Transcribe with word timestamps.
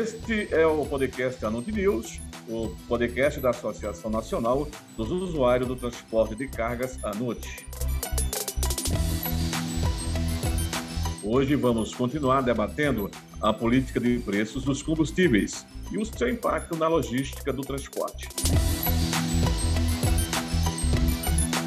Este 0.00 0.48
é 0.50 0.66
o 0.66 0.86
podcast 0.86 1.44
Anunti 1.44 1.70
News, 1.70 2.22
o 2.48 2.74
podcast 2.88 3.38
da 3.38 3.50
Associação 3.50 4.10
Nacional 4.10 4.66
dos 4.96 5.10
Usuários 5.10 5.68
do 5.68 5.76
Transporte 5.76 6.34
de 6.34 6.48
Cargas 6.48 6.98
ANUT. 7.04 7.46
Hoje 11.22 11.54
vamos 11.54 11.94
continuar 11.94 12.40
debatendo 12.40 13.10
a 13.42 13.52
política 13.52 14.00
de 14.00 14.18
preços 14.20 14.64
dos 14.64 14.82
combustíveis 14.82 15.66
e 15.92 15.98
o 15.98 16.04
seu 16.06 16.30
impacto 16.30 16.78
na 16.78 16.88
logística 16.88 17.52
do 17.52 17.60
transporte. 17.60 18.26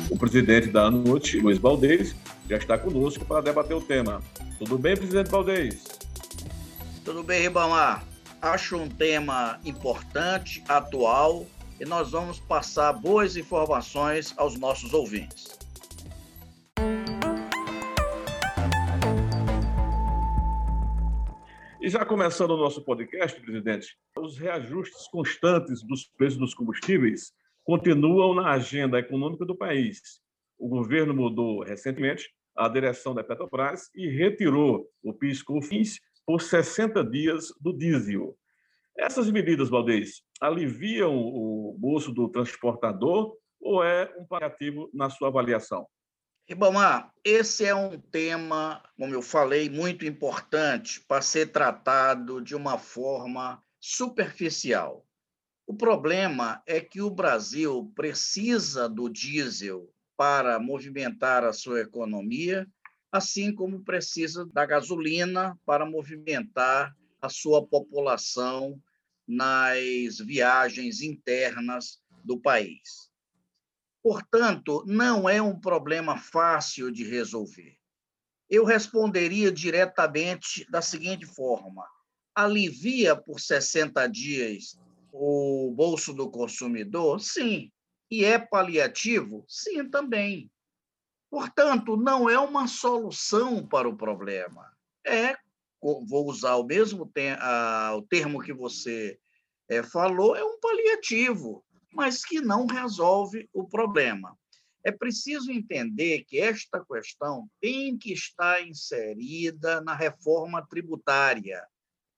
O 0.10 0.18
presidente 0.18 0.70
da 0.70 0.86
ANUT, 0.86 1.40
Luiz 1.40 1.60
Baldez, 1.60 2.16
já 2.50 2.58
está 2.58 2.80
conosco 2.80 3.24
para 3.26 3.42
debater 3.42 3.78
o 3.78 3.82
tema. 3.82 4.24
Tudo 4.58 4.80
bem, 4.80 4.98
presidente 4.98 5.30
Baldez? 5.30 5.84
Tudo 7.06 7.22
bem, 7.22 7.44
Ribamar? 7.44 8.13
Acho 8.44 8.76
um 8.76 8.90
tema 8.90 9.58
importante, 9.64 10.62
atual, 10.68 11.46
e 11.80 11.86
nós 11.86 12.12
vamos 12.12 12.42
passar 12.42 12.92
boas 12.92 13.38
informações 13.38 14.38
aos 14.38 14.60
nossos 14.60 14.94
ouvintes. 14.94 15.58
E 21.82 21.88
já 21.88 22.04
começando 22.04 22.52
o 22.52 22.58
nosso 22.58 22.84
podcast, 22.84 23.40
presidente, 23.40 23.96
os 24.18 24.38
reajustes 24.38 25.08
constantes 25.08 25.82
dos 25.82 26.06
preços 26.18 26.38
dos 26.38 26.54
combustíveis 26.54 27.32
continuam 27.64 28.36
na 28.36 28.52
agenda 28.52 29.00
econômica 29.00 29.46
do 29.46 29.56
país. 29.56 30.20
O 30.60 30.68
governo 30.68 31.14
mudou 31.14 31.64
recentemente 31.64 32.30
a 32.58 32.68
direção 32.68 33.16
da 33.16 33.24
Petrobras 33.24 33.90
e 33.96 34.10
retirou 34.10 34.86
o 35.02 35.14
PIS/COFINS 35.14 36.02
por 36.26 36.42
60 36.42 37.04
dias 37.04 37.54
do 37.60 37.74
diesel. 37.74 38.38
Essas 38.98 39.30
medidas, 39.32 39.70
Valdez, 39.70 40.22
aliviam 40.40 41.16
o 41.16 41.76
bolso 41.78 42.12
do 42.12 42.30
transportador 42.30 43.36
ou 43.60 43.84
é 43.84 44.14
um 44.18 44.26
paliativo 44.26 44.90
na 44.94 45.10
sua 45.10 45.30
avaliação? 45.30 45.88
Ribamar, 46.48 47.12
esse 47.24 47.66
é 47.66 47.74
um 47.74 47.98
tema, 47.98 48.84
como 48.98 49.14
eu 49.14 49.22
falei, 49.22 49.70
muito 49.70 50.06
importante 50.06 51.00
para 51.08 51.22
ser 51.22 51.52
tratado 51.52 52.42
de 52.42 52.54
uma 52.54 52.78
forma 52.78 53.64
superficial. 53.80 55.06
O 55.66 55.74
problema 55.74 56.62
é 56.68 56.82
que 56.82 57.02
o 57.02 57.10
Brasil 57.10 57.92
precisa 57.96 58.90
do 58.90 59.08
diesel 59.08 59.90
para 60.18 60.60
movimentar 60.60 61.46
a 61.46 61.54
sua 61.54 61.80
economia 61.80 62.68
assim 63.14 63.54
como 63.54 63.84
precisa 63.84 64.44
da 64.44 64.66
gasolina 64.66 65.56
para 65.68 65.86
movimentar 65.86 66.98
a 67.22 67.30
sua 67.30 67.64
população 67.64 68.82
nas 69.28 70.18
viagens 70.18 71.00
internas 71.00 72.02
do 72.26 72.40
país. 72.40 73.12
Portanto, 74.02 74.84
não 74.88 75.30
é 75.30 75.40
um 75.40 75.58
problema 75.60 76.18
fácil 76.18 76.92
de 76.92 77.04
resolver. 77.04 77.78
Eu 78.50 78.66
responderia 78.66 79.52
diretamente 79.52 80.66
da 80.72 80.82
seguinte 80.82 81.28
forma: 81.28 81.88
alivia 82.34 83.16
por 83.16 83.40
60 83.40 84.08
dias 84.08 84.76
o 85.12 85.72
bolso 85.76 86.14
do 86.14 86.32
consumidor? 86.32 87.22
Sim. 87.22 87.72
E 88.10 88.26
é 88.26 88.40
paliativo? 88.40 89.46
Sim, 89.48 89.88
também. 89.88 90.52
Portanto, 91.34 91.98
não 91.98 92.30
é 92.30 92.38
uma 92.38 92.68
solução 92.68 93.66
para 93.66 93.90
o 93.90 93.98
problema. 93.98 94.72
É, 95.04 95.36
vou 95.82 96.28
usar 96.28 96.58
o 96.58 96.64
mesmo 96.64 97.12
o 97.98 98.02
termo 98.04 98.40
que 98.40 98.54
você 98.54 99.20
é, 99.68 99.82
falou, 99.82 100.36
é 100.36 100.44
um 100.44 100.60
paliativo, 100.60 101.66
mas 101.92 102.24
que 102.24 102.40
não 102.40 102.68
resolve 102.68 103.50
o 103.52 103.68
problema. 103.68 104.38
É 104.84 104.92
preciso 104.92 105.52
entender 105.52 106.24
que 106.24 106.38
esta 106.38 106.86
questão 106.86 107.50
tem 107.60 107.98
que 107.98 108.14
estar 108.14 108.62
inserida 108.62 109.82
na 109.82 109.96
reforma 109.96 110.64
tributária. 110.68 111.66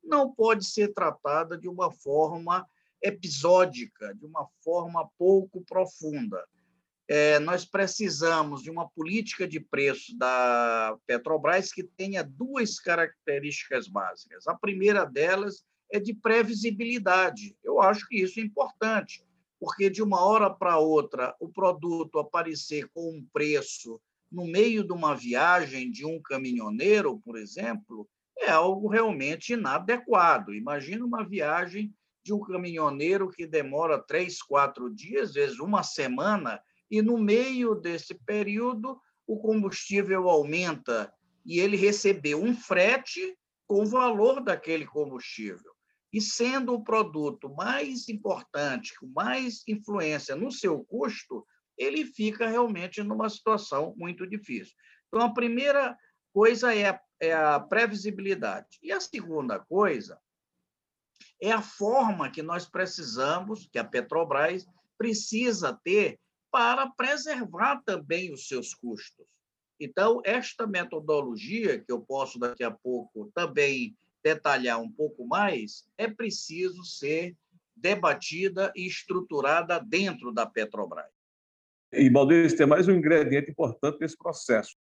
Não 0.04 0.30
pode 0.30 0.66
ser 0.66 0.94
tratada 0.94 1.58
de 1.58 1.70
uma 1.70 1.90
forma 1.90 2.68
episódica, 3.02 4.14
de 4.14 4.26
uma 4.26 4.46
forma 4.62 5.10
pouco 5.18 5.64
profunda 5.64 6.46
é, 7.08 7.40
nós 7.40 7.66
precisamos 7.66 8.64
de 8.64 8.72
uma 8.72 8.90
política 8.90 9.48
de 9.48 9.60
preço 9.60 10.18
da 10.18 10.98
Petrobras 11.06 11.72
que 11.72 11.84
tenha 11.84 12.24
duas 12.24 12.80
características 12.80 13.88
básicas. 13.88 14.48
A 14.48 14.56
primeira 14.56 15.06
delas 15.06 15.64
é 15.92 16.00
de 16.00 16.14
previsibilidade. 16.14 17.56
Eu 17.64 17.80
acho 17.80 18.08
que 18.08 18.20
isso 18.22 18.40
é 18.40 18.44
importante, 18.44 19.24
porque 19.60 19.90
de 19.90 20.02
uma 20.02 20.26
hora 20.26 20.50
para 20.50 20.80
outra 20.80 21.36
o 21.40 21.48
produto 21.48 22.18
aparecer 22.18 22.90
com 22.94 23.10
um 23.10 23.26
preço 23.32 24.02
no 24.32 24.46
meio 24.46 24.84
de 24.84 24.92
uma 24.92 25.16
viagem 25.16 25.92
de 25.92 26.06
um 26.06 26.20
caminhoneiro, 26.20 27.22
por 27.24 27.38
exemplo, 27.38 28.10
é 28.38 28.50
algo 28.50 28.88
realmente 28.88 29.54
inadequado. 29.54 30.54
Imagina 30.54 31.06
uma 31.06 31.24
viagem 31.24 31.94
de 32.24 32.34
um 32.34 32.40
caminhoneiro 32.40 33.30
que 33.30 33.46
demora 33.46 34.00
três, 34.00 34.42
quatro 34.42 34.94
dias, 34.94 35.30
às 35.30 35.36
vezes 35.36 35.60
uma 35.60 35.84
semana, 35.84 36.60
e 36.90 37.02
no 37.02 37.18
meio 37.18 37.76
desse 37.76 38.14
período 38.14 39.00
o 39.28 39.38
combustível 39.40 40.30
aumenta 40.30 41.12
e 41.46 41.60
ele 41.60 41.78
recebeu 41.78 42.42
um 42.42 42.56
frete 42.56 43.38
com 43.68 43.82
o 43.82 43.86
valor 43.86 44.42
daquele 44.42 44.86
combustível. 44.86 45.74
E 46.12 46.22
sendo 46.22 46.74
o 46.74 46.84
produto 46.84 47.54
mais 47.54 48.08
importante, 48.08 48.98
com 49.00 49.08
mais 49.08 49.64
influência 49.68 50.36
no 50.36 50.52
seu 50.52 50.84
custo, 50.86 51.46
ele 51.78 52.06
fica 52.06 52.48
realmente 52.48 53.04
numa 53.04 53.30
situação 53.30 53.94
muito 53.98 54.26
difícil. 54.26 54.74
Então, 55.08 55.22
a 55.22 55.34
primeira 55.34 55.98
coisa 56.34 56.74
é 56.74 56.90
a, 56.90 57.02
é 57.20 57.34
a 57.34 57.60
previsibilidade. 57.60 58.80
E 58.82 58.92
a 58.92 59.00
segunda 59.00 59.60
coisa 59.60 60.20
é 61.42 61.52
a 61.52 61.62
forma 61.62 62.32
que 62.32 62.42
nós 62.42 62.66
precisamos, 62.66 63.68
que 63.72 63.78
a 63.78 63.84
Petrobras 63.84 64.66
precisa 64.98 65.74
ter 65.84 66.20
para 66.56 66.88
preservar 66.88 67.82
também 67.86 68.32
os 68.32 68.48
seus 68.48 68.74
custos. 68.74 69.28
Então, 69.78 70.22
esta 70.24 70.66
metodologia, 70.66 71.78
que 71.78 71.92
eu 71.92 72.00
posso 72.00 72.40
daqui 72.40 72.64
a 72.64 72.72
pouco 72.72 73.30
também 73.36 73.94
detalhar 74.24 74.80
um 74.80 74.90
pouco 74.90 75.28
mais, 75.28 75.86
é 75.98 76.08
preciso 76.08 76.82
ser 76.86 77.36
debatida 77.76 78.72
e 78.74 78.88
estruturada 78.88 79.80
dentro 79.80 80.32
da 80.32 80.46
Petrobras. 80.46 81.12
E, 81.92 82.10
Baldeiro, 82.10 82.56
tem 82.56 82.66
mais 82.66 82.88
um 82.88 82.94
ingrediente 82.94 83.52
importante 83.52 84.00
nesse 84.00 84.18
processo. 84.18 84.78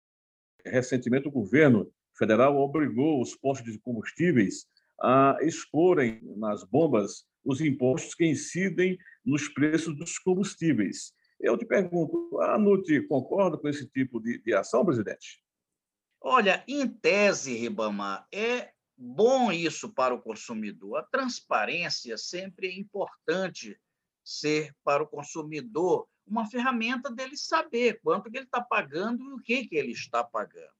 Recentemente, 0.65 1.27
o 1.27 1.31
governo 1.31 1.91
federal 2.17 2.55
obrigou 2.55 3.21
os 3.21 3.35
postos 3.35 3.73
de 3.73 3.79
combustíveis 3.79 4.65
a 4.97 5.37
exporem 5.41 6.21
nas 6.37 6.63
bombas 6.63 7.25
os 7.43 7.59
impostos 7.59 8.15
que 8.15 8.25
incidem 8.25 8.97
nos 9.25 9.49
preços 9.49 9.93
dos 9.97 10.17
combustíveis. 10.17 11.13
Eu 11.45 11.55
te 11.55 11.63
pergunto, 11.63 12.41
a 12.41 12.57
NUT 12.57 13.01
concorda 13.07 13.55
com 13.55 13.67
esse 13.67 13.85
tipo 13.87 14.19
de, 14.19 14.39
de 14.39 14.51
ação, 14.55 14.83
presidente? 14.83 15.43
Olha, 16.19 16.63
em 16.67 16.87
tese, 16.87 17.53
Ribamar, 17.53 18.27
é 18.31 18.71
bom 18.97 19.51
isso 19.51 19.93
para 19.93 20.15
o 20.15 20.19
consumidor. 20.19 20.97
A 20.97 21.03
transparência 21.03 22.17
sempre 22.17 22.67
é 22.67 22.73
importante 22.73 23.79
ser 24.23 24.75
para 24.83 25.03
o 25.03 25.07
consumidor 25.07 26.07
uma 26.25 26.49
ferramenta 26.49 27.11
dele 27.11 27.37
saber 27.37 27.99
quanto 28.01 28.31
que 28.31 28.37
ele 28.37 28.47
está 28.47 28.59
pagando 28.59 29.23
e 29.23 29.33
o 29.33 29.39
que, 29.39 29.67
que 29.67 29.75
ele 29.75 29.91
está 29.91 30.23
pagando. 30.23 30.73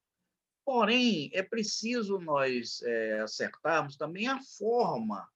Porém, 0.66 1.30
é 1.32 1.44
preciso 1.44 2.18
nós 2.18 2.82
é, 2.82 3.20
acertarmos 3.20 3.98
também 3.98 4.28
a 4.28 4.42
forma 4.58 5.30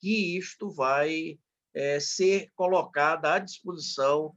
que 0.00 0.36
isto 0.36 0.68
vai 0.68 1.38
é, 1.72 2.00
ser 2.00 2.50
colocada 2.56 3.34
à 3.34 3.38
disposição 3.38 4.34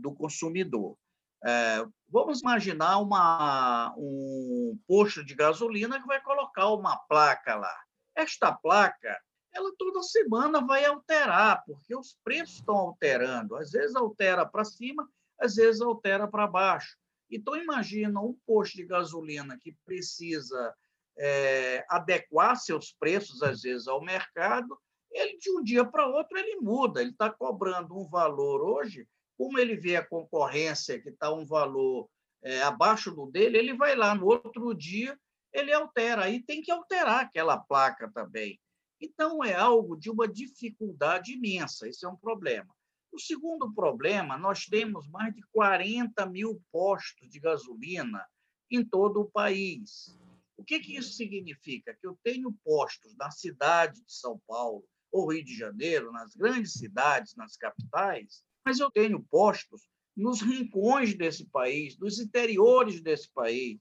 do 0.00 0.12
consumidor. 0.14 0.96
Eh, 1.44 1.86
vamos 2.08 2.40
imaginar 2.40 2.98
uma, 2.98 3.94
um 3.96 4.76
posto 4.86 5.24
de 5.24 5.34
gasolina 5.34 6.00
que 6.00 6.06
vai 6.06 6.20
colocar 6.20 6.70
uma 6.70 6.96
placa 6.96 7.54
lá. 7.54 7.76
Esta 8.16 8.52
placa, 8.52 9.16
ela 9.54 9.72
toda 9.78 10.02
semana 10.02 10.60
vai 10.60 10.84
alterar, 10.84 11.62
porque 11.64 11.94
os 11.94 12.18
preços 12.24 12.56
estão 12.56 12.74
alterando. 12.74 13.56
Às 13.56 13.70
vezes 13.70 13.94
altera 13.94 14.44
para 14.44 14.64
cima, 14.64 15.08
às 15.38 15.54
vezes 15.54 15.80
altera 15.80 16.26
para 16.26 16.46
baixo. 16.46 16.96
Então, 17.30 17.56
imagina 17.56 18.20
um 18.20 18.36
posto 18.46 18.76
de 18.76 18.84
gasolina 18.84 19.58
que 19.62 19.76
precisa 19.84 20.74
é, 21.18 21.84
adequar 21.88 22.56
seus 22.56 22.92
preços, 22.92 23.42
às 23.42 23.62
vezes, 23.62 23.86
ao 23.86 24.00
mercado, 24.02 24.78
ele, 25.10 25.38
de 25.38 25.50
um 25.50 25.62
dia 25.62 25.84
para 25.84 26.06
outro, 26.06 26.36
ele 26.38 26.56
muda. 26.56 27.00
Ele 27.00 27.10
está 27.10 27.30
cobrando 27.30 27.96
um 27.96 28.08
valor 28.08 28.62
hoje 28.62 29.06
como 29.36 29.58
ele 29.58 29.76
vê 29.76 29.96
a 29.96 30.06
concorrência 30.06 31.00
que 31.00 31.10
está 31.10 31.32
um 31.32 31.44
valor 31.44 32.08
é, 32.42 32.62
abaixo 32.62 33.10
do 33.10 33.26
dele, 33.26 33.58
ele 33.58 33.74
vai 33.74 33.94
lá 33.94 34.14
no 34.14 34.26
outro 34.26 34.74
dia, 34.74 35.18
ele 35.52 35.72
altera. 35.72 36.24
Aí 36.24 36.42
tem 36.42 36.62
que 36.62 36.70
alterar 36.70 37.20
aquela 37.20 37.58
placa 37.58 38.10
também. 38.12 38.60
Então, 39.00 39.44
é 39.44 39.54
algo 39.54 39.96
de 39.96 40.10
uma 40.10 40.26
dificuldade 40.26 41.32
imensa, 41.32 41.88
esse 41.88 42.04
é 42.06 42.08
um 42.08 42.16
problema. 42.16 42.74
O 43.12 43.18
segundo 43.18 43.72
problema, 43.72 44.38
nós 44.38 44.64
temos 44.64 45.08
mais 45.08 45.34
de 45.34 45.42
40 45.52 46.26
mil 46.26 46.62
postos 46.72 47.28
de 47.28 47.38
gasolina 47.38 48.24
em 48.70 48.84
todo 48.84 49.20
o 49.20 49.30
país. 49.30 50.18
O 50.56 50.64
que, 50.64 50.80
que 50.80 50.96
isso 50.96 51.12
significa? 51.12 51.94
Que 51.94 52.06
eu 52.06 52.18
tenho 52.22 52.52
postos 52.64 53.14
na 53.16 53.30
cidade 53.30 54.02
de 54.02 54.12
São 54.12 54.40
Paulo 54.46 54.84
ou 55.12 55.32
Rio 55.32 55.44
de 55.44 55.56
Janeiro, 55.56 56.10
nas 56.12 56.34
grandes 56.34 56.72
cidades, 56.72 57.34
nas 57.36 57.56
capitais, 57.56 58.42
mas 58.66 58.80
eu 58.80 58.90
tenho 58.90 59.22
postos 59.22 59.88
nos 60.16 60.40
rincões 60.42 61.14
desse 61.16 61.44
país, 61.46 61.96
nos 61.98 62.18
interiores 62.18 63.00
desse 63.00 63.30
país. 63.30 63.78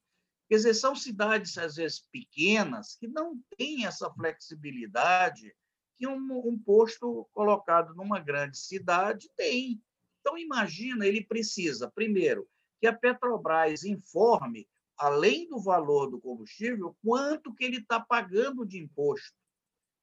Quer 0.48 0.58
dizer, 0.58 0.76
são 0.76 0.96
cidades, 0.96 1.58
às 1.58 1.78
vezes, 1.78 2.08
pequenas, 2.12 2.96
que 2.96 3.08
não 3.08 3.42
têm 3.58 3.88
essa 3.88 4.12
flexibilidade 4.12 5.56
que 5.98 6.06
um, 6.06 6.48
um 6.48 6.60
posto 6.60 7.28
colocado 7.34 7.96
numa 7.96 8.20
grande 8.20 8.60
cidade 8.60 9.28
tem. 9.36 9.82
Então, 10.22 10.38
imagina, 10.38 11.08
ele 11.08 11.24
precisa, 11.24 11.90
primeiro, 11.90 12.48
que 12.80 12.86
a 12.86 12.94
Petrobras 12.94 13.86
informe, 13.86 14.68
além 14.98 15.48
do 15.48 15.60
valor 15.60 16.12
do 16.12 16.22
combustível, 16.22 16.96
quanto 17.04 17.56
que 17.56 17.64
ele 17.64 17.78
está 17.78 18.00
pagando 18.00 18.64
de 18.64 18.78
imposto. 18.78 19.36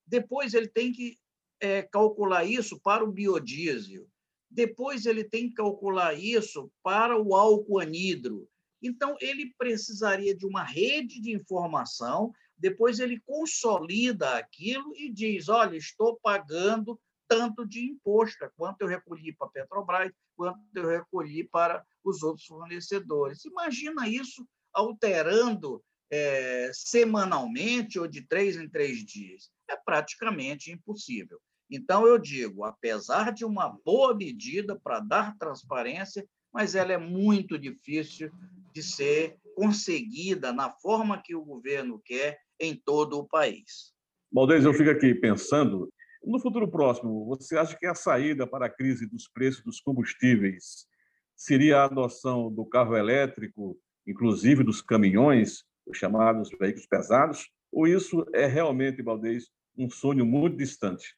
Depois, 0.04 0.54
ele 0.54 0.68
tem 0.68 0.90
que 0.90 1.16
é, 1.60 1.82
calcular 1.82 2.44
isso 2.44 2.80
para 2.80 3.04
o 3.04 3.12
biodiesel. 3.12 4.08
Depois, 4.52 5.06
ele 5.06 5.24
tem 5.24 5.48
que 5.48 5.54
calcular 5.54 6.14
isso 6.14 6.70
para 6.82 7.18
o 7.20 7.34
álcool 7.34 7.80
anidro. 7.80 8.48
Então, 8.82 9.16
ele 9.20 9.54
precisaria 9.56 10.36
de 10.36 10.46
uma 10.46 10.64
rede 10.64 11.20
de 11.20 11.32
informação 11.32 12.32
depois 12.62 13.00
ele 13.00 13.18
consolida 13.26 14.36
aquilo 14.36 14.94
e 14.96 15.10
diz: 15.12 15.48
olha, 15.48 15.76
estou 15.76 16.20
pagando 16.22 16.96
tanto 17.26 17.66
de 17.66 17.84
imposto, 17.84 18.48
quanto 18.56 18.82
eu 18.82 18.86
recolhi 18.86 19.34
para 19.34 19.48
a 19.48 19.50
Petrobras, 19.50 20.12
quanto 20.36 20.60
eu 20.76 20.86
recolhi 20.86 21.42
para 21.42 21.84
os 22.04 22.22
outros 22.22 22.46
fornecedores. 22.46 23.44
Imagina 23.44 24.06
isso 24.06 24.46
alterando 24.72 25.82
é, 26.08 26.70
semanalmente 26.72 27.98
ou 27.98 28.06
de 28.06 28.22
três 28.22 28.56
em 28.56 28.68
três 28.68 29.04
dias. 29.04 29.50
É 29.68 29.74
praticamente 29.74 30.70
impossível. 30.70 31.40
Então, 31.74 32.06
eu 32.06 32.18
digo, 32.18 32.64
apesar 32.64 33.32
de 33.32 33.46
uma 33.46 33.74
boa 33.82 34.14
medida 34.14 34.78
para 34.78 35.00
dar 35.00 35.38
transparência, 35.38 36.22
mas 36.52 36.74
ela 36.74 36.92
é 36.92 36.98
muito 36.98 37.58
difícil 37.58 38.30
de 38.74 38.82
ser 38.82 39.38
conseguida 39.54 40.52
na 40.52 40.70
forma 40.70 41.22
que 41.22 41.34
o 41.34 41.42
governo 41.42 41.98
quer 42.04 42.38
em 42.60 42.76
todo 42.76 43.18
o 43.18 43.26
país. 43.26 43.94
Valdez, 44.30 44.66
eu 44.66 44.74
fico 44.74 44.90
aqui 44.90 45.14
pensando, 45.14 45.90
no 46.22 46.38
futuro 46.38 46.70
próximo, 46.70 47.24
você 47.24 47.56
acha 47.56 47.74
que 47.78 47.86
a 47.86 47.94
saída 47.94 48.46
para 48.46 48.66
a 48.66 48.70
crise 48.70 49.06
dos 49.06 49.26
preços 49.26 49.64
dos 49.64 49.80
combustíveis 49.80 50.86
seria 51.34 51.78
a 51.78 51.84
adoção 51.84 52.52
do 52.52 52.66
carro 52.66 52.94
elétrico, 52.94 53.78
inclusive 54.06 54.62
dos 54.62 54.82
caminhões, 54.82 55.64
os 55.86 55.96
chamados 55.96 56.50
veículos 56.50 56.86
pesados, 56.86 57.50
ou 57.72 57.86
isso 57.86 58.26
é 58.34 58.44
realmente, 58.44 59.02
Valdez, 59.02 59.46
um 59.74 59.88
sonho 59.88 60.26
muito 60.26 60.58
distante? 60.58 61.16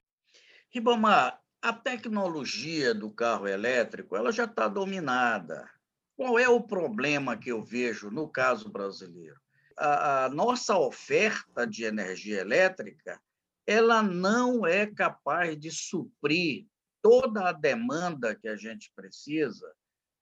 Ribamar, 0.75 1.41
a 1.63 1.73
tecnologia 1.73 2.93
do 2.93 3.11
carro 3.11 3.47
elétrico 3.47 4.17
ela 4.17 4.33
já 4.33 4.45
está 4.45 4.69
dominada. 4.69 5.71
Qual 6.17 6.39
é 6.39 6.49
o 6.49 6.61
problema 6.61 7.37
que 7.37 7.51
eu 7.51 7.63
vejo 7.63 8.11
no 8.11 8.29
caso 8.29 8.69
brasileiro? 8.69 9.45
a, 9.77 10.25
a 10.25 10.29
nossa 10.29 10.77
oferta 10.79 11.67
de 11.67 11.85
energia 11.85 12.41
elétrica 12.41 13.21
ela 13.67 14.03
não 14.03 14.67
é 14.67 14.87
capaz 14.87 15.59
de 15.59 15.71
suprir 15.71 16.67
toda 17.03 17.49
a 17.49 17.53
demanda 17.53 18.35
que 18.35 18.47
a 18.47 18.57
gente 18.57 18.93
precisa 18.95 19.75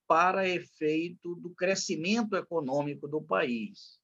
para 0.07 0.49
efeito 0.49 1.35
do 1.37 1.51
crescimento 1.51 2.37
econômico 2.37 3.09
do 3.09 3.21
país. 3.21 3.99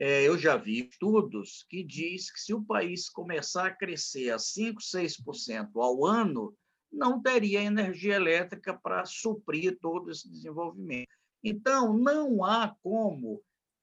É, 0.00 0.22
eu 0.22 0.38
já 0.38 0.56
vi 0.56 0.88
estudos 0.88 1.66
que 1.68 1.82
diz 1.82 2.30
que 2.30 2.40
se 2.40 2.54
o 2.54 2.64
país 2.64 3.08
começar 3.08 3.66
a 3.66 3.74
crescer 3.74 4.30
a 4.30 4.38
5, 4.38 4.80
6% 4.80 5.70
ao 5.76 6.04
ano, 6.04 6.56
não 6.90 7.20
teria 7.20 7.62
energia 7.62 8.14
elétrica 8.14 8.72
para 8.72 9.04
suprir 9.04 9.76
todo 9.80 10.10
esse 10.10 10.28
desenvolvimento. 10.30 11.08
Então, 11.42 11.92
não 11.92 12.44
há 12.44 12.76
como 12.82 13.42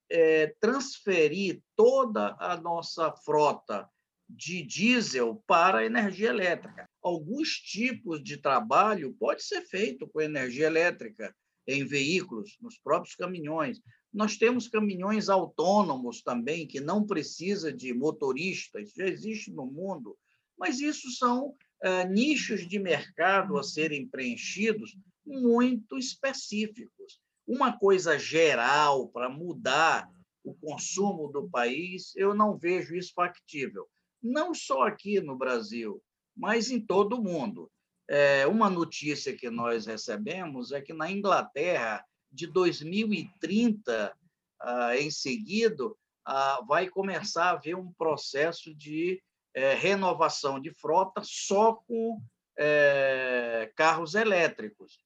é, 0.10 0.48
transferir 0.60 1.62
toda 1.76 2.36
a 2.40 2.56
nossa 2.58 3.12
frota 3.12 3.90
de 4.28 4.64
diesel 4.64 5.44
para 5.46 5.86
energia 5.86 6.30
elétrica. 6.30 6.90
Alguns 7.02 7.50
tipos 7.60 8.24
de 8.24 8.38
trabalho 8.38 9.14
pode 9.20 9.44
ser 9.44 9.62
feito 9.64 10.08
com 10.08 10.22
energia 10.22 10.66
elétrica 10.66 11.36
em 11.68 11.86
veículos, 11.86 12.58
nos 12.62 12.78
próprios 12.78 13.16
caminhões. 13.16 13.82
Nós 14.14 14.38
temos 14.38 14.68
caminhões 14.68 15.30
autônomos 15.30 16.22
também 16.22 16.68
que 16.68 16.80
não 16.80 17.06
precisa 17.06 17.72
de 17.72 17.94
motoristas, 17.94 18.92
já 18.96 19.08
existe 19.08 19.52
no 19.52 19.66
mundo, 19.66 20.18
mas 20.58 20.80
isso 20.80 21.12
são 21.12 21.56
é, 21.82 22.08
nichos 22.08 22.68
de 22.68 22.80
mercado 22.80 23.58
a 23.58 23.64
serem 23.64 24.08
preenchidos 24.08 24.98
muito 25.26 25.98
específicos 25.98 27.20
uma 27.48 27.78
coisa 27.78 28.18
geral 28.18 29.08
para 29.10 29.30
mudar 29.30 30.10
o 30.44 30.54
consumo 30.54 31.28
do 31.28 31.50
país, 31.50 32.16
eu 32.16 32.34
não 32.34 32.58
vejo 32.58 32.96
isso 32.96 33.14
factível. 33.14 33.88
Não 34.22 34.54
só 34.54 34.84
aqui 34.84 35.20
no 35.20 35.36
Brasil, 35.36 36.02
mas 36.36 36.70
em 36.70 36.80
todo 36.80 37.18
o 37.18 37.24
mundo. 37.24 37.72
É, 38.08 38.46
uma 38.48 38.70
notícia 38.70 39.36
que 39.36 39.50
nós 39.50 39.86
recebemos 39.86 40.72
é 40.72 40.82
que 40.82 40.94
na 40.94 41.12
Inglaterra, 41.12 42.06
de 42.32 42.48
2030 42.48 44.16
ah, 44.60 44.98
em 44.98 45.10
seguida, 45.10 45.92
ah, 46.26 46.62
vai 46.68 46.88
começar 46.88 47.46
a 47.46 47.52
haver 47.52 47.76
um 47.76 47.92
processo 47.94 48.74
de 48.76 49.22
é, 49.54 49.74
renovação 49.74 50.60
de 50.60 50.72
frota 50.72 51.22
só 51.24 51.74
com 51.74 52.22
é, 52.58 53.72
carros 53.76 54.16
elétricos 54.16 55.00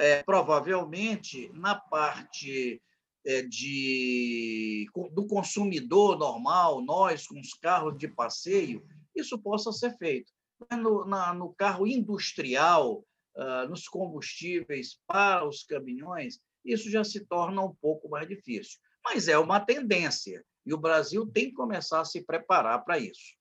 é, 0.00 0.22
provavelmente 0.22 1.50
na 1.52 1.74
parte 1.74 2.80
é, 3.26 3.42
de, 3.42 4.86
do 5.12 5.26
consumidor 5.26 6.18
normal, 6.18 6.80
nós 6.80 7.26
com 7.26 7.38
os 7.38 7.52
carros 7.52 7.98
de 7.98 8.08
passeio, 8.08 8.82
isso 9.14 9.38
possa 9.38 9.70
ser 9.72 9.94
feito. 9.98 10.32
No, 10.72 11.04
na, 11.04 11.32
no 11.34 11.54
carro 11.54 11.86
industrial, 11.86 13.04
uh, 13.36 13.68
nos 13.68 13.88
combustíveis 13.88 14.98
para 15.06 15.46
os 15.46 15.62
caminhões, 15.62 16.40
isso 16.64 16.90
já 16.90 17.02
se 17.02 17.24
torna 17.26 17.62
um 17.62 17.74
pouco 17.74 18.08
mais 18.08 18.28
difícil. 18.28 18.78
Mas 19.04 19.28
é 19.28 19.38
uma 19.38 19.60
tendência, 19.60 20.44
e 20.66 20.74
o 20.74 20.78
Brasil 20.78 21.26
tem 21.26 21.46
que 21.46 21.54
começar 21.54 22.00
a 22.00 22.04
se 22.04 22.24
preparar 22.24 22.84
para 22.84 22.98
isso. 22.98 23.34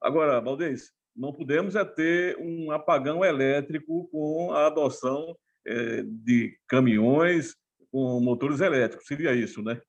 Agora, 0.00 0.40
Valdez, 0.40 0.92
não 1.14 1.32
podemos 1.32 1.76
é 1.76 1.84
ter 1.84 2.36
um 2.38 2.70
apagão 2.70 3.24
elétrico 3.24 4.08
com 4.08 4.52
a 4.52 4.66
adoção 4.66 5.36
é, 5.66 6.02
de 6.02 6.58
caminhões 6.66 7.54
com 7.90 8.20
motores 8.20 8.60
elétricos. 8.60 9.06
Seria 9.06 9.34
isso, 9.34 9.62
né? 9.62 9.80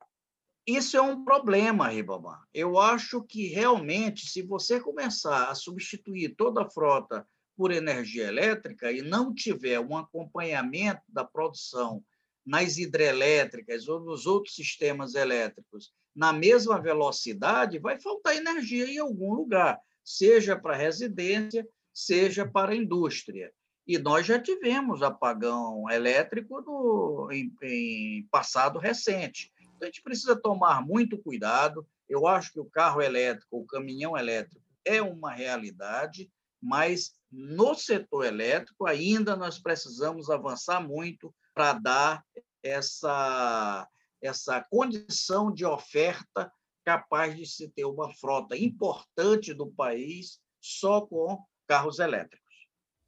Isso 0.65 0.95
é 0.95 1.01
um 1.01 1.25
problema, 1.25 1.89
Ribamar. 1.89 2.41
Eu 2.53 2.79
acho 2.79 3.21
que 3.21 3.47
realmente, 3.47 4.29
se 4.29 4.41
você 4.41 4.79
começar 4.79 5.49
a 5.49 5.55
substituir 5.55 6.35
toda 6.35 6.63
a 6.63 6.69
frota 6.69 7.27
por 7.55 7.71
energia 7.71 8.27
elétrica 8.27 8.91
e 8.91 9.01
não 9.01 9.33
tiver 9.33 9.79
um 9.79 9.97
acompanhamento 9.97 11.01
da 11.09 11.25
produção 11.25 12.03
nas 12.45 12.77
hidrelétricas 12.77 13.87
ou 13.87 13.99
nos 13.99 14.25
outros 14.25 14.55
sistemas 14.55 15.15
elétricos 15.15 15.93
na 16.15 16.31
mesma 16.31 16.81
velocidade, 16.81 17.79
vai 17.79 17.99
faltar 17.99 18.35
energia 18.35 18.85
em 18.85 18.99
algum 18.99 19.33
lugar, 19.33 19.79
seja 20.03 20.55
para 20.55 20.75
residência, 20.75 21.67
seja 21.93 22.47
para 22.47 22.71
a 22.71 22.75
indústria. 22.75 23.51
E 23.85 23.97
nós 23.97 24.25
já 24.25 24.39
tivemos 24.39 25.01
apagão 25.01 25.89
elétrico 25.89 26.61
no, 26.61 27.29
em, 27.31 27.53
em 27.61 28.27
passado 28.31 28.79
recente. 28.79 29.51
Então, 29.75 29.85
a 29.87 29.91
gente 29.91 30.01
precisa 30.01 30.35
tomar 30.35 30.85
muito 30.85 31.17
cuidado. 31.17 31.87
Eu 32.07 32.27
acho 32.27 32.51
que 32.51 32.59
o 32.59 32.69
carro 32.69 33.01
elétrico, 33.01 33.57
o 33.57 33.65
caminhão 33.65 34.17
elétrico, 34.17 34.63
é 34.85 35.01
uma 35.01 35.31
realidade, 35.31 36.29
mas 36.61 37.13
no 37.31 37.73
setor 37.73 38.25
elétrico 38.25 38.85
ainda 38.85 39.35
nós 39.35 39.59
precisamos 39.59 40.29
avançar 40.29 40.79
muito 40.81 41.33
para 41.53 41.73
dar 41.73 42.23
essa, 42.61 43.87
essa 44.21 44.61
condição 44.69 45.51
de 45.51 45.65
oferta 45.65 46.51
capaz 46.85 47.35
de 47.35 47.45
se 47.45 47.69
ter 47.69 47.85
uma 47.85 48.13
frota 48.13 48.57
importante 48.57 49.53
do 49.53 49.67
país 49.67 50.39
só 50.61 51.01
com 51.01 51.43
carros 51.67 51.99
elétricos. 51.99 52.43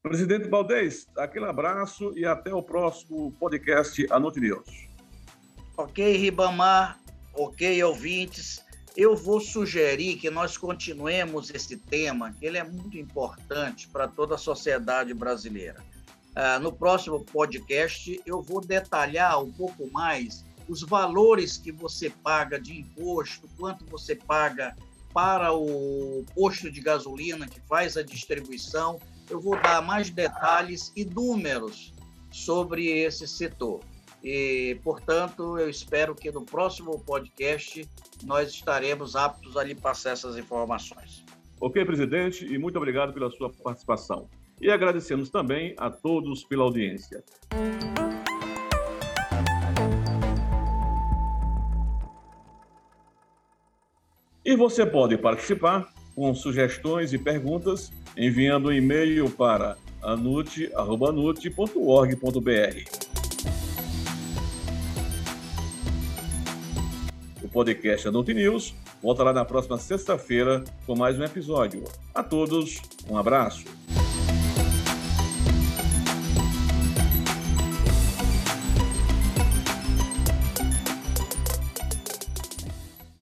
Presidente 0.02 0.48
Valdez, 0.48 1.08
aquele 1.18 1.46
abraço 1.46 2.18
e 2.18 2.26
até 2.26 2.54
o 2.54 2.62
próximo 2.62 3.32
podcast 3.40 4.06
Anote 4.12 4.40
News. 4.40 4.95
Ok, 5.78 6.16
Ribamar, 6.16 6.98
ok, 7.34 7.84
ouvintes. 7.84 8.64
eu 8.96 9.14
vou 9.14 9.42
sugerir 9.42 10.16
que 10.16 10.30
nós 10.30 10.58
continuemos 10.58 11.54
esse 11.54 11.76
tema, 11.76 12.32
que 12.32 12.46
ele 12.46 12.58
é 12.58 12.64
muito 12.64 12.98
importante 12.98 13.90
para 13.90 14.08
toda 14.08 14.36
a 14.36 14.38
sociedade 14.38 15.14
brasileira. 15.14 15.84
Uh, 16.32 16.60
no 16.62 16.72
próximo 16.72 17.26
podcast, 17.26 18.22
eu 18.26 18.42
vou 18.42 18.62
detalhar 18.62 19.44
um 19.44 19.52
pouco 19.52 19.92
mais 19.92 20.46
os 20.70 20.82
valores 20.82 21.58
que 21.58 21.74
você 21.74 22.10
paga 22.10 22.58
de 22.58 22.80
imposto, 22.80 23.50
quanto 23.58 23.86
você 23.86 24.16
paga 24.16 24.74
para 25.14 25.54
o 25.54 26.26
posto 26.34 26.72
de 26.72 26.80
gasolina 26.80 27.48
que 27.48 27.60
faz 27.68 27.98
a 27.98 28.02
distribuição. 28.02 28.98
Eu 29.30 29.42
vou 29.42 29.60
dar 29.62 29.82
mais 29.82 30.10
detalhes 30.10 30.94
e 30.96 31.04
números 31.04 31.94
sobre 32.32 32.88
esse 32.88 33.28
setor. 33.28 33.82
E, 34.26 34.80
portanto, 34.84 35.60
eu 35.60 35.70
espero 35.70 36.16
que 36.16 36.32
no 36.32 36.42
próximo 36.44 37.00
podcast 37.00 37.88
nós 38.24 38.50
estaremos 38.50 39.16
aptos 39.16 39.56
a 39.56 39.64
lhe 39.64 39.76
passar 39.76 40.14
essas 40.14 40.36
informações. 40.36 41.24
Ok, 41.62 41.86
presidente, 41.86 42.44
e 42.44 42.58
muito 42.58 42.76
obrigado 42.78 43.14
pela 43.14 43.30
sua 43.30 43.52
participação. 43.52 44.28
E 44.60 44.72
agradecemos 44.72 45.30
também 45.30 45.76
a 45.78 45.92
todos 45.92 46.44
pela 46.44 46.64
audiência. 46.64 47.24
E 54.44 54.56
você 54.56 54.88
pode 54.88 55.20
participar 55.20 55.94
com 56.16 56.34
sugestões 56.34 57.14
e 57.14 57.20
perguntas 57.20 57.92
enviando 58.18 58.70
um 58.70 58.74
e-mail 58.74 59.30
para 59.30 59.78
anute.org.br. 60.02 60.76
podcast 67.56 68.06
Anute 68.10 68.34
News 68.34 68.76
volta 69.02 69.24
lá 69.24 69.32
na 69.32 69.46
próxima 69.46 69.78
sexta-feira 69.78 70.62
com 70.86 70.94
mais 70.94 71.18
um 71.18 71.24
episódio. 71.24 71.86
A 72.14 72.22
todos, 72.22 72.82
um 73.10 73.18
abraço. 73.18 73.64